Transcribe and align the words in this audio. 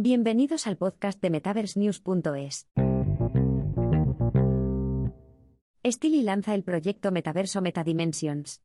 Bienvenidos 0.00 0.68
al 0.68 0.76
podcast 0.76 1.20
de 1.20 1.28
MetaverseNews.es. 1.28 2.68
Stili 5.84 6.22
lanza 6.22 6.54
el 6.54 6.62
proyecto 6.62 7.10
Metaverso 7.10 7.60
Metadimensions. 7.60 8.62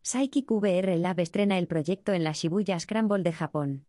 Psychic 0.00 0.50
VR 0.50 0.96
Lab 0.96 1.20
estrena 1.20 1.58
el 1.58 1.66
proyecto 1.66 2.14
en 2.14 2.24
la 2.24 2.32
Shibuya 2.32 2.80
Scramble 2.80 3.22
de 3.22 3.32
Japón. 3.34 3.84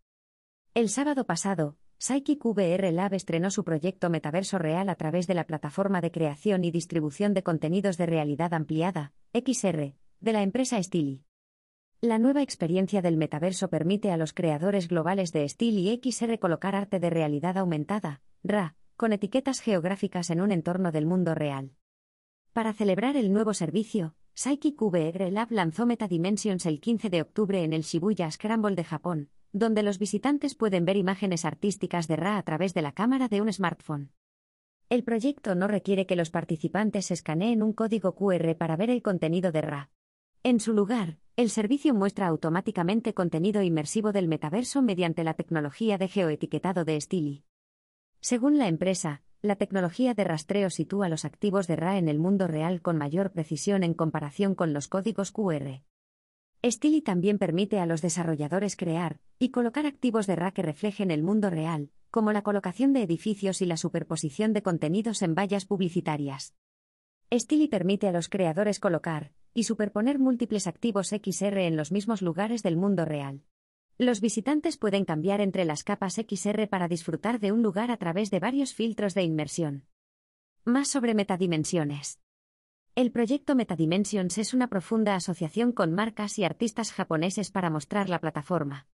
El 0.74 0.90
sábado 0.90 1.24
pasado, 1.24 1.78
Psychic 1.96 2.44
VR 2.44 2.92
Lab 2.92 3.14
estrenó 3.14 3.50
su 3.50 3.64
proyecto 3.64 4.10
Metaverso 4.10 4.58
Real 4.58 4.90
a 4.90 4.96
través 4.96 5.26
de 5.26 5.32
la 5.32 5.46
plataforma 5.46 6.02
de 6.02 6.10
creación 6.10 6.62
y 6.62 6.70
distribución 6.70 7.32
de 7.32 7.42
contenidos 7.42 7.96
de 7.96 8.04
realidad 8.04 8.52
ampliada, 8.52 9.14
XR, 9.32 9.94
de 10.20 10.32
la 10.34 10.42
empresa 10.42 10.82
Stili. 10.82 11.25
La 12.02 12.18
nueva 12.18 12.42
experiencia 12.42 13.00
del 13.00 13.16
metaverso 13.16 13.68
permite 13.68 14.10
a 14.10 14.18
los 14.18 14.34
creadores 14.34 14.88
globales 14.88 15.32
de 15.32 15.48
Stili 15.48 15.88
y 15.88 16.12
XR 16.12 16.38
colocar 16.38 16.74
arte 16.74 17.00
de 17.00 17.08
realidad 17.08 17.56
aumentada, 17.56 18.20
RA, 18.44 18.76
con 18.96 19.14
etiquetas 19.14 19.60
geográficas 19.60 20.28
en 20.28 20.42
un 20.42 20.52
entorno 20.52 20.92
del 20.92 21.06
mundo 21.06 21.34
real. 21.34 21.72
Para 22.52 22.74
celebrar 22.74 23.16
el 23.16 23.32
nuevo 23.32 23.54
servicio, 23.54 24.14
Psychic 24.34 24.80
VR 24.80 25.30
Lab 25.30 25.50
lanzó 25.50 25.86
Metadimensions 25.86 26.66
el 26.66 26.80
15 26.80 27.08
de 27.08 27.22
octubre 27.22 27.64
en 27.64 27.72
el 27.72 27.80
Shibuya 27.80 28.30
Scramble 28.30 28.76
de 28.76 28.84
Japón, 28.84 29.30
donde 29.52 29.82
los 29.82 29.98
visitantes 29.98 30.54
pueden 30.54 30.84
ver 30.84 30.98
imágenes 30.98 31.46
artísticas 31.46 32.08
de 32.08 32.16
Ra 32.16 32.36
a 32.36 32.42
través 32.42 32.74
de 32.74 32.82
la 32.82 32.92
cámara 32.92 33.28
de 33.28 33.40
un 33.40 33.50
smartphone. 33.50 34.12
El 34.90 35.02
proyecto 35.02 35.54
no 35.54 35.66
requiere 35.66 36.04
que 36.04 36.16
los 36.16 36.28
participantes 36.28 37.10
escaneen 37.10 37.62
un 37.62 37.72
código 37.72 38.14
QR 38.14 38.54
para 38.56 38.76
ver 38.76 38.90
el 38.90 39.00
contenido 39.00 39.50
de 39.50 39.62
Ra. 39.62 39.90
En 40.42 40.60
su 40.60 40.74
lugar, 40.74 41.18
el 41.36 41.50
servicio 41.50 41.92
muestra 41.92 42.28
automáticamente 42.28 43.12
contenido 43.12 43.60
inmersivo 43.62 44.10
del 44.10 44.26
metaverso 44.26 44.80
mediante 44.80 45.22
la 45.22 45.34
tecnología 45.34 45.98
de 45.98 46.08
geoetiquetado 46.08 46.86
de 46.86 46.98
Stili. 46.98 47.44
Según 48.20 48.56
la 48.56 48.68
empresa, 48.68 49.22
la 49.42 49.56
tecnología 49.56 50.14
de 50.14 50.24
rastreo 50.24 50.70
sitúa 50.70 51.10
los 51.10 51.26
activos 51.26 51.66
de 51.66 51.76
RA 51.76 51.98
en 51.98 52.08
el 52.08 52.18
mundo 52.18 52.46
real 52.46 52.80
con 52.80 52.96
mayor 52.96 53.32
precisión 53.32 53.84
en 53.84 53.92
comparación 53.92 54.54
con 54.54 54.72
los 54.72 54.88
códigos 54.88 55.30
QR. 55.30 55.82
Stili 56.64 57.02
también 57.02 57.38
permite 57.38 57.80
a 57.80 57.86
los 57.86 58.00
desarrolladores 58.00 58.74
crear 58.74 59.20
y 59.38 59.50
colocar 59.50 59.84
activos 59.84 60.26
de 60.26 60.36
RA 60.36 60.52
que 60.52 60.62
reflejen 60.62 61.10
el 61.10 61.22
mundo 61.22 61.50
real, 61.50 61.90
como 62.10 62.32
la 62.32 62.40
colocación 62.40 62.94
de 62.94 63.02
edificios 63.02 63.60
y 63.60 63.66
la 63.66 63.76
superposición 63.76 64.54
de 64.54 64.62
contenidos 64.62 65.20
en 65.20 65.34
vallas 65.34 65.66
publicitarias. 65.66 66.54
Stili 67.30 67.68
permite 67.68 68.08
a 68.08 68.12
los 68.12 68.30
creadores 68.30 68.80
colocar 68.80 69.32
y 69.56 69.64
superponer 69.64 70.18
múltiples 70.18 70.66
activos 70.66 71.08
XR 71.08 71.60
en 71.60 71.76
los 71.78 71.90
mismos 71.90 72.20
lugares 72.20 72.62
del 72.62 72.76
mundo 72.76 73.06
real. 73.06 73.42
Los 73.96 74.20
visitantes 74.20 74.76
pueden 74.76 75.06
cambiar 75.06 75.40
entre 75.40 75.64
las 75.64 75.82
capas 75.82 76.16
XR 76.16 76.68
para 76.68 76.88
disfrutar 76.88 77.40
de 77.40 77.52
un 77.52 77.62
lugar 77.62 77.90
a 77.90 77.96
través 77.96 78.30
de 78.30 78.38
varios 78.38 78.74
filtros 78.74 79.14
de 79.14 79.22
inmersión. 79.22 79.86
Más 80.66 80.88
sobre 80.88 81.14
metadimensiones. 81.14 82.20
El 82.94 83.10
proyecto 83.10 83.54
Metadimensions 83.54 84.36
es 84.36 84.52
una 84.52 84.68
profunda 84.68 85.14
asociación 85.14 85.72
con 85.72 85.90
marcas 85.94 86.38
y 86.38 86.44
artistas 86.44 86.92
japoneses 86.92 87.50
para 87.50 87.70
mostrar 87.70 88.10
la 88.10 88.20
plataforma. 88.20 88.86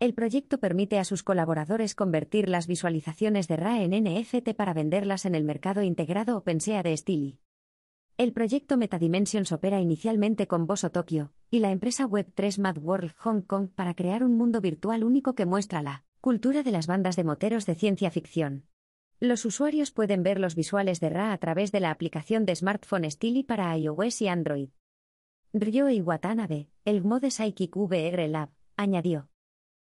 El 0.00 0.14
proyecto 0.14 0.56
permite 0.56 0.98
a 0.98 1.04
sus 1.04 1.22
colaboradores 1.22 1.94
convertir 1.94 2.48
las 2.48 2.66
visualizaciones 2.66 3.48
de 3.48 3.56
RA 3.56 3.82
en 3.82 3.90
NFT 3.90 4.54
para 4.56 4.72
venderlas 4.72 5.26
en 5.26 5.34
el 5.34 5.44
mercado 5.44 5.82
integrado 5.82 6.38
OpenSea 6.38 6.82
de 6.82 6.96
Stili. 6.96 7.38
El 8.18 8.32
proyecto 8.32 8.78
Metadimensions 8.78 9.52
opera 9.52 9.78
inicialmente 9.78 10.46
con 10.46 10.66
Boso 10.66 10.90
Tokyo 10.90 11.32
y 11.50 11.58
la 11.58 11.70
empresa 11.70 12.06
Web3 12.06 12.58
Mad 12.58 12.78
World 12.78 13.12
Hong 13.18 13.42
Kong 13.42 13.68
para 13.74 13.92
crear 13.92 14.24
un 14.24 14.38
mundo 14.38 14.62
virtual 14.62 15.04
único 15.04 15.34
que 15.34 15.44
muestra 15.44 15.82
la 15.82 16.02
cultura 16.22 16.62
de 16.62 16.70
las 16.70 16.86
bandas 16.86 17.16
de 17.16 17.24
moteros 17.24 17.66
de 17.66 17.74
ciencia 17.74 18.10
ficción. 18.10 18.64
Los 19.20 19.44
usuarios 19.44 19.90
pueden 19.90 20.22
ver 20.22 20.40
los 20.40 20.54
visuales 20.54 20.98
de 20.98 21.10
Ra 21.10 21.34
a 21.34 21.36
través 21.36 21.72
de 21.72 21.80
la 21.80 21.90
aplicación 21.90 22.46
de 22.46 22.56
smartphone 22.56 23.10
Stili 23.10 23.42
para 23.42 23.76
iOS 23.76 24.22
y 24.22 24.28
Android. 24.28 24.70
Ryoi 25.52 26.00
Watanabe, 26.00 26.70
el 26.86 27.04
MODE 27.04 27.30
Psychic 27.30 27.76
VR 27.76 28.28
Lab, 28.28 28.48
añadió. 28.78 29.28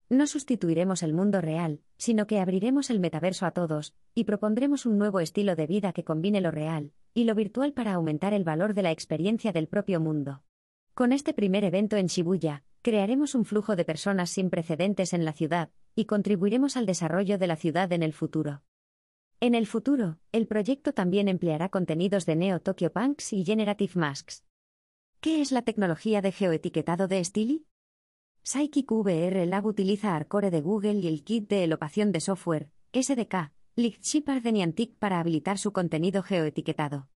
No 0.09 0.27
sustituiremos 0.27 1.03
el 1.03 1.13
mundo 1.13 1.39
real, 1.39 1.79
sino 1.95 2.27
que 2.27 2.41
abriremos 2.41 2.89
el 2.89 2.99
metaverso 2.99 3.45
a 3.45 3.51
todos, 3.51 3.95
y 4.13 4.25
propondremos 4.25 4.85
un 4.85 4.97
nuevo 4.97 5.21
estilo 5.21 5.55
de 5.55 5.67
vida 5.67 5.93
que 5.93 6.03
combine 6.03 6.41
lo 6.41 6.51
real 6.51 6.91
y 7.13 7.23
lo 7.23 7.35
virtual 7.35 7.73
para 7.73 7.93
aumentar 7.93 8.33
el 8.33 8.43
valor 8.43 8.73
de 8.73 8.83
la 8.83 8.91
experiencia 8.91 9.51
del 9.51 9.67
propio 9.67 9.99
mundo. 9.99 10.43
Con 10.93 11.11
este 11.13 11.33
primer 11.33 11.63
evento 11.63 11.97
en 11.97 12.07
Shibuya, 12.07 12.63
crearemos 12.81 13.35
un 13.35 13.45
flujo 13.45 13.75
de 13.75 13.85
personas 13.85 14.29
sin 14.29 14.49
precedentes 14.49 15.13
en 15.13 15.25
la 15.25 15.33
ciudad, 15.33 15.69
y 15.95 16.05
contribuiremos 16.05 16.77
al 16.77 16.85
desarrollo 16.85 17.37
de 17.37 17.47
la 17.47 17.55
ciudad 17.55 17.91
en 17.91 18.03
el 18.03 18.13
futuro. 18.13 18.63
En 19.41 19.55
el 19.55 19.67
futuro, 19.67 20.17
el 20.31 20.47
proyecto 20.47 20.93
también 20.93 21.27
empleará 21.27 21.69
contenidos 21.69 22.25
de 22.25 22.35
Neo 22.35 22.59
Tokyo 22.59 22.91
Punks 22.91 23.33
y 23.33 23.45
Generative 23.45 23.93
Masks. 23.95 24.43
¿Qué 25.21 25.41
es 25.41 25.51
la 25.51 25.61
tecnología 25.61 26.21
de 26.21 26.31
geoetiquetado 26.31 27.07
de 27.07 27.23
Stili? 27.23 27.65
Psychic 28.43 28.91
VR 28.91 29.45
Lab 29.45 29.65
utiliza 29.65 30.15
Arcore 30.15 30.51
de 30.51 30.61
Google 30.61 30.95
y 30.95 31.07
el 31.07 31.23
kit 31.23 31.49
de 31.49 31.63
elopación 31.65 32.11
de 32.11 32.21
software, 32.21 32.69
SDK, 32.93 33.51
Lichtshipper 33.79 34.43
Niantic 34.51 34.97
para 34.99 35.21
habilitar 35.21 35.57
su 35.57 35.71
contenido 35.71 36.21
geoetiquetado. 36.21 37.07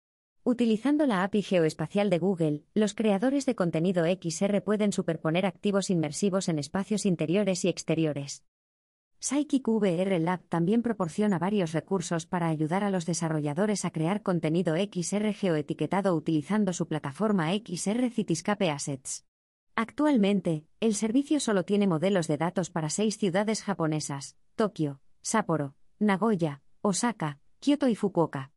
Utilizando 0.44 1.06
la 1.06 1.24
API 1.24 1.42
geoespacial 1.42 2.08
de 2.08 2.20
Google, 2.20 2.62
los 2.72 2.94
creadores 2.94 3.46
de 3.46 3.56
contenido 3.56 4.04
XR 4.04 4.62
pueden 4.62 4.92
superponer 4.92 5.44
activos 5.44 5.90
inmersivos 5.90 6.48
en 6.48 6.60
espacios 6.60 7.04
interiores 7.04 7.64
y 7.64 7.68
exteriores. 7.68 8.44
Psychic 9.18 9.66
VR 9.66 10.20
Lab 10.20 10.44
también 10.48 10.82
proporciona 10.82 11.40
varios 11.40 11.72
recursos 11.72 12.26
para 12.26 12.46
ayudar 12.46 12.84
a 12.84 12.90
los 12.90 13.06
desarrolladores 13.06 13.84
a 13.84 13.90
crear 13.90 14.22
contenido 14.22 14.76
XR 14.76 15.34
geoetiquetado 15.34 16.14
utilizando 16.14 16.72
su 16.72 16.86
plataforma 16.86 17.50
XR 17.54 18.08
Cityscape 18.08 18.70
Assets. 18.70 19.26
Actualmente, 19.74 20.64
el 20.78 20.94
servicio 20.94 21.40
solo 21.40 21.64
tiene 21.64 21.88
modelos 21.88 22.28
de 22.28 22.36
datos 22.36 22.70
para 22.70 22.88
seis 22.88 23.18
ciudades 23.18 23.64
japonesas, 23.64 24.36
Tokio, 24.54 25.00
Sapporo, 25.22 25.74
Nagoya, 26.02 26.62
Osaka, 26.80 27.38
Kyoto 27.60 27.86
y 27.86 27.94
Fukuoka. 27.94 28.50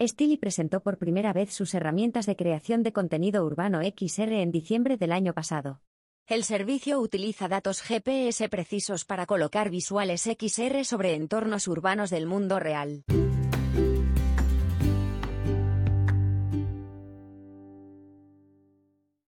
Stili 0.00 0.38
presentó 0.38 0.82
por 0.82 0.96
primera 0.96 1.34
vez 1.34 1.52
sus 1.52 1.74
herramientas 1.74 2.24
de 2.24 2.34
creación 2.34 2.82
de 2.82 2.94
contenido 2.94 3.44
urbano 3.44 3.80
XR 3.82 4.40
en 4.40 4.50
diciembre 4.50 4.96
del 4.96 5.12
año 5.12 5.34
pasado. 5.34 5.82
El 6.26 6.44
servicio 6.44 6.98
utiliza 6.98 7.46
datos 7.46 7.82
GPS 7.82 8.48
precisos 8.48 9.04
para 9.04 9.26
colocar 9.26 9.68
visuales 9.68 10.22
XR 10.22 10.84
sobre 10.86 11.14
entornos 11.14 11.68
urbanos 11.68 12.08
del 12.08 12.26
mundo 12.26 12.58
real. 12.58 13.04